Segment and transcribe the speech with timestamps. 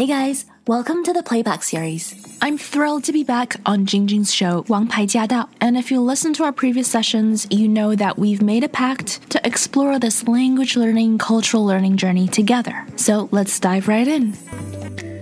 [0.00, 2.14] Hey guys, welcome to the playback series.
[2.40, 5.48] I'm thrilled to be back on Jingjing's show, Wang Pai Jia Dao.
[5.60, 9.28] And if you listen to our previous sessions, you know that we've made a pact
[9.30, 12.86] to explore this language learning, cultural learning journey together.
[12.96, 14.34] So let's dive right in.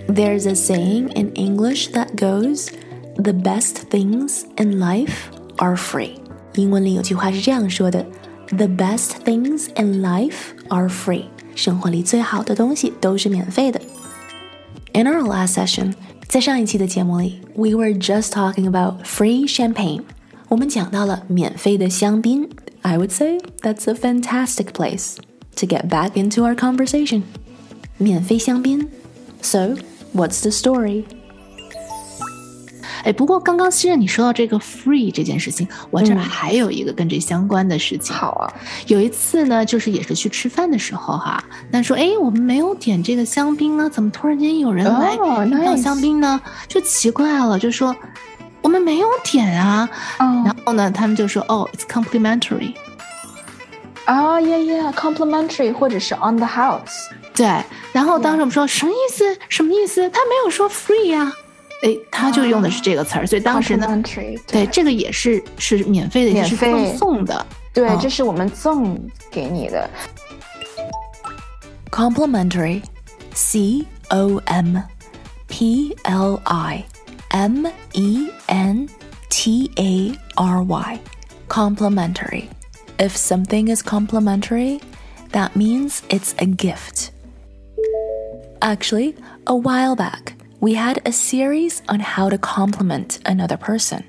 [0.07, 2.71] There's a saying in English that goes,
[3.17, 6.21] the best things in life are free.
[6.53, 8.05] 英文里有句话是这样说的：
[8.47, 11.25] The best things in life are free。
[11.55, 13.81] 生活里最好的东西都是免费的。
[14.93, 15.93] In our last session，
[16.27, 20.03] 在上一期的节目里，we were just talking about free champagne。
[20.47, 22.49] 我们讲到了免费的香槟。
[22.81, 25.15] I would say that's a fantastic place
[25.55, 27.23] to get back into our conversation。
[27.97, 28.87] 免费香槟。
[29.41, 29.75] So
[30.13, 31.05] what's the story？
[33.04, 38.14] 哎，不过刚刚希任你说到这个 free 这件事情，我这儿还有一个跟这相关的事情。
[38.14, 38.52] 好啊，
[38.86, 45.16] 有一次呢，就是也是去吃饭的时候哈，那说哎，我们没有点这个香槟呢，怎么突然间有人来
[45.64, 46.40] 要香槟呢？
[46.68, 47.94] 就奇怪了，就说
[48.62, 49.88] 我们没有点啊。
[50.18, 52.74] 然后呢，他们就说哦，it's complimentary。
[54.04, 57.08] 啊，yeah yeah，complimentary，或者是 on the house。
[57.32, 57.46] 对，
[57.92, 59.36] 然后当时我们说什么意思？
[59.48, 60.10] 什么意思？
[60.10, 61.32] 他没有说 free 呀。
[61.83, 64.01] 哎，他就用的是这个词儿，所以当时呢，
[64.47, 67.45] 对这个也是是免费的，也是赠送的。
[67.73, 69.89] 对，这是我们赠给你的。
[71.91, 72.81] Complimentary,
[73.33, 74.77] C O M
[75.47, 76.83] P L I
[77.29, 78.89] M E N
[79.29, 80.99] T A R Y.
[81.47, 82.49] Complimentary.
[82.97, 84.79] If something is complimentary,
[85.31, 87.11] that means it's a gift.
[88.61, 94.02] Actually, a while back, we had a series on how to compliment another person.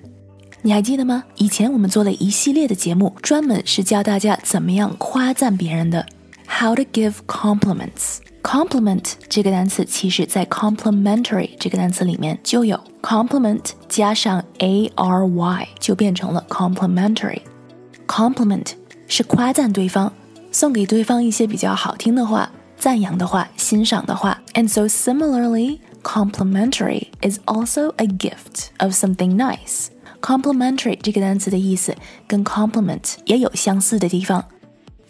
[0.62, 1.24] 你还记得吗？
[1.38, 6.06] 以前我们做了一系列的节目，专门是教大家怎么样夸赞别人的。
[6.48, 8.18] How to give compliments.
[8.44, 12.80] Compliment 这个单词，其实在 complimentary 这个单词里面就有
[13.88, 17.40] 加上 a r y 就变成了 complimentary。
[18.08, 18.74] Compliment
[19.08, 20.12] 是夸赞对方，
[20.52, 24.40] 送给对方一些比较好听的话、赞扬的话、欣赏的话。
[24.54, 29.89] And so similarly Complimentary is also a gift of something nice.
[30.21, 31.95] Complimentary 这个单词的意思
[32.27, 34.45] 跟 compliment 也有相似的地方。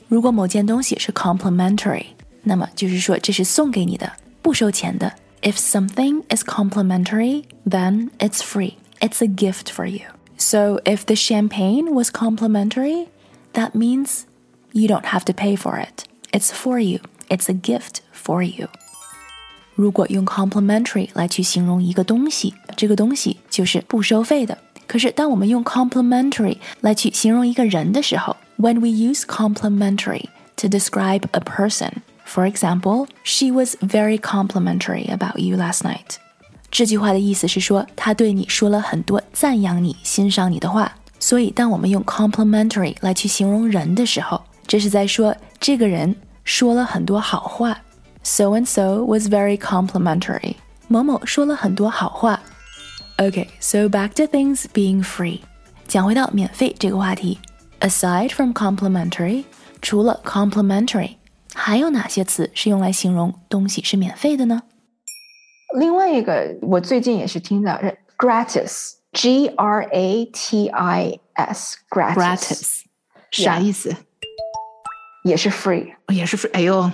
[0.09, 2.07] 如果某件东西是 complimentary，
[2.43, 5.13] 那么就是说这是送给你的，不收钱的。
[5.43, 8.75] If something is complimentary, then it's free.
[9.01, 10.07] It's a gift for you.
[10.39, 13.09] So if the champagne was complimentary,
[13.53, 14.23] that means
[14.73, 16.05] you don't have to pay for it.
[16.33, 17.01] It's for you.
[17.29, 18.69] It's a gift for you.
[19.82, 24.56] 如果用 complimentary 来去形容一个东西，这个东西就是不收费的。
[24.86, 30.26] 可是当我们用 complimentary 来去形容一个人的时候，when we use complimentary
[30.58, 31.90] to describe a person,
[32.28, 36.18] for example, she was very complimentary about you last night。
[36.70, 40.94] 这句话的意思是说，他对你说了很多赞扬你、欣赏你的话。
[41.20, 47.80] 所以，当我们用 complimentary 来去形容人的时候，这是在说这个人说了很多好话。
[48.23, 50.57] So and so was very complimentary.
[50.89, 52.41] 某某说了很多好话。
[53.19, 55.41] Okay, so back to things being free.
[55.89, 57.39] 讲回到免费这个话题。
[57.81, 59.45] Aside from complimentary，
[59.81, 61.17] 除了 complimentary，
[61.55, 64.63] 还有哪些词是用来形容东西是免费的呢？
[65.79, 72.81] 另外一个，我最近也是听到是 gratis，G R A T I S，gratis，
[73.31, 73.95] 啥意思？
[75.23, 76.51] 也是 free，也是 free。
[76.53, 76.91] 哎呦。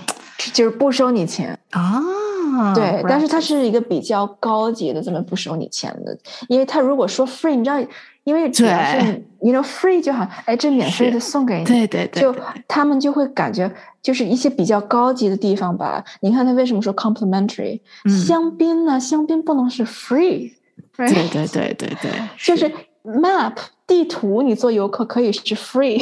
[0.52, 6.16] 就是不收你钱啊，对，但是它是一个比较高级的，这么不收你钱的，
[6.48, 7.76] 因为他如果说 free，你知道，
[8.24, 12.34] 因为主要是你 know free 就好，哎，这免费的送给你，对对对，就
[12.68, 16.04] 他们就会感觉就是一些比较高级的地方吧。
[16.20, 17.80] 你看他为什么说 complimentary？
[18.26, 19.00] 香槟呢？
[19.00, 20.52] 香槟不能是 free，
[20.96, 22.70] 对对对对对， 就是
[23.02, 23.54] map
[23.86, 25.98] 地图，你做游客可以是 free，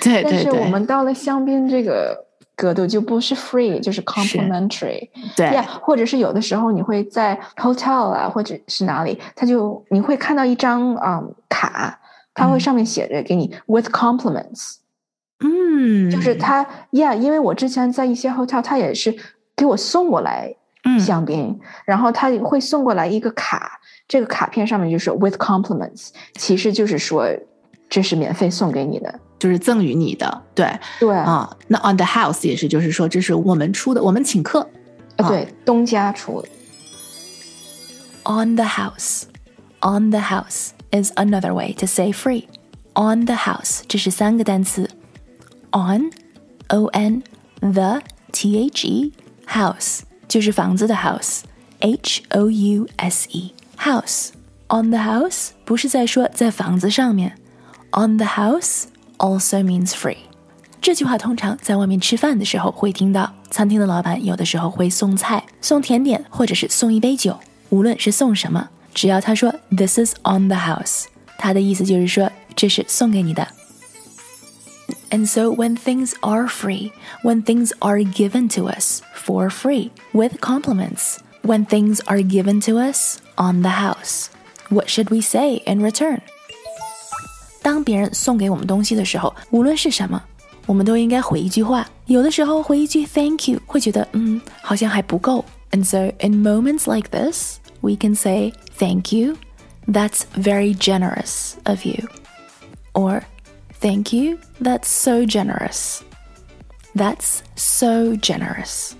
[0.00, 2.27] 对对对，但是我们到了香槟这个。
[2.58, 5.46] 格度就不是 free，就是 complimentary，对。
[5.54, 11.96] 呀，或者是有的时候你会在 hotel 啊，或者是哪里，他就你会看到一张啊卡，
[12.34, 14.78] 它会上面写着给你 with compliments，
[15.38, 19.16] 嗯，就是他，yeah，因为我之前在一些 hotel，他也是
[19.54, 20.52] 给我送过来
[20.98, 23.78] 香槟，然后他会送过来一个卡，
[24.08, 27.28] 这个卡片上面就是 with compliments，其实就是说
[27.89, 29.19] 这是免费送给你的。
[29.39, 34.61] 就是赠予你的，对对啊，那 on the house 也是，就是说这是我们出的，我们请客，
[35.17, 36.47] 啊，对，东家出的。
[38.23, 39.23] On the house,
[39.81, 42.45] on the house is another way to say free.
[42.93, 44.89] On the house 这是三个单词，
[45.71, 46.09] on,
[46.69, 47.21] o n,
[47.59, 48.01] the,
[48.31, 49.11] t h e,
[49.45, 51.41] house 就是房子的 house,
[51.79, 54.29] H O U S E house
[54.69, 57.37] on the house 不是在说在房子上面
[57.91, 58.85] ，on the house
[59.17, 60.17] also means free。
[60.81, 67.39] 这句话通常在外面吃饭的时候会听到，餐厅的老板有的时候会送菜、送甜点，或者是送一杯酒。
[67.69, 71.05] 无论是送什么，只要他说 "This is on the house"，
[71.37, 73.47] 他的意思就是说这是送给你的。
[75.09, 76.91] And so when things are free,
[77.23, 82.77] when things are given to us for free with compliments, when things are given to
[82.77, 84.25] us on the house,
[84.69, 86.21] what should we say in return?
[87.61, 90.21] 当别人送给我们东西的时候，无论是什么，
[90.65, 91.87] 我们都应该回一句话。
[92.07, 95.45] 有的时候回一句 Thank you，会觉得嗯，好像还不够。
[95.71, 99.37] And so in moments like this, we can say Thank you.
[99.87, 102.07] That's very generous of you.
[102.93, 103.23] Or
[103.81, 104.37] Thank you.
[104.61, 106.01] That's so generous.
[106.95, 108.91] That's so generous.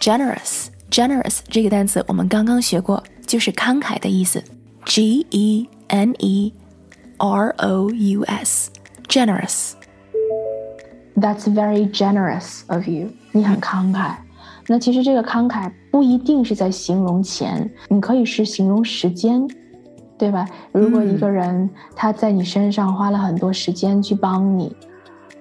[0.00, 4.44] Generous, generous 这个单词我们刚刚学过，就是慷慨的意思。
[4.84, 6.52] G E N E
[7.22, 8.70] R O U S,
[9.08, 9.72] generous.
[11.16, 13.10] That's very generous of you.
[13.32, 14.16] 你很慷慨。
[14.66, 19.48] 那其实这个慷慨不一定是在形容钱，你可以是形容时间。
[20.18, 20.48] 对吧？
[20.72, 24.74] 如果一个人他在你身上花了很多时间去帮你，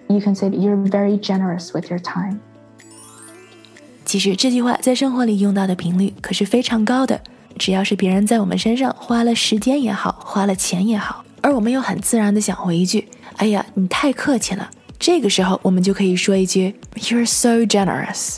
[0.07, 2.37] you can say you're very generous with your time。
[4.05, 7.19] 其实这句话在生活里用到的频率可是非常高的。
[7.57, 13.05] 只要是别人在我们身上花了时间也好，花了钱也好， 而我们又很自然的想回一句：“
[13.37, 14.69] 哎呀，你太客气了。”
[14.99, 18.37] 这个时候我们就可以说一句：“You're so generous。”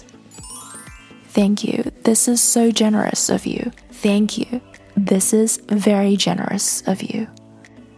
[1.33, 1.91] Thank you.
[2.03, 3.71] This is so generous of you.
[4.01, 4.61] Thank you.
[4.95, 7.27] This is very generous of you.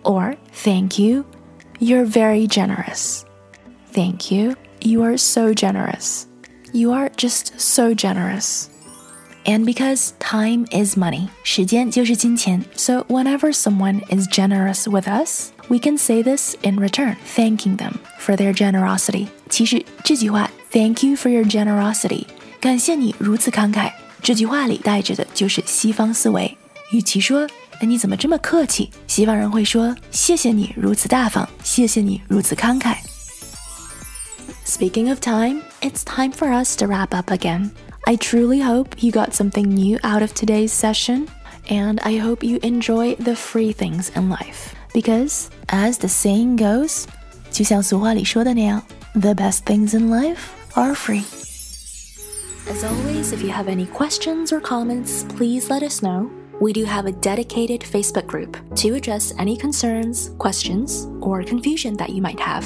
[0.04, 1.25] Or, thank you,
[1.80, 3.24] you're very generous.
[3.94, 6.25] Thank you, you are so generous.
[6.74, 8.69] You are just so generous.
[9.45, 15.98] And because time is money, 时间就是金钱, so whenever someone is generous with us, we can
[15.98, 19.30] say this in return, thanking them for their generosity.
[19.50, 22.28] 其实这句话 "Thank you for your generosity"，
[22.60, 23.92] 感谢你如此慷慨，
[24.22, 26.56] 这句话里带着的就是西方思维。
[26.92, 27.50] 与其说“
[27.80, 32.98] 哎，你怎么这么客气”，西方人会说“谢谢你如此大方，谢谢你如此慷慨”。
[34.68, 37.72] Speaking of time, it's time for us to wrap up again.
[38.07, 41.28] I truly hope you got something new out of today's session,
[41.69, 44.75] and I hope you enjoy the free things in life.
[44.94, 47.06] Because, as the saying goes,
[47.51, 48.81] 就像俗话里说的那样，
[49.13, 51.24] the best things in life are free.
[52.69, 56.30] As always, if you have any questions or comments, please let us know.
[56.60, 62.12] We do have a dedicated Facebook group to address any concerns, questions, or confusion that
[62.12, 62.66] you might have.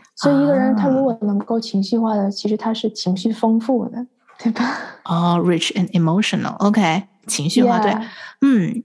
[0.21, 4.05] 所以一个人他如果能够情绪化的，其实他是情绪丰富的，
[4.37, 4.77] 对吧？
[5.05, 7.91] 哦，rich and emotional，OK，情绪化对，
[8.41, 8.83] 嗯，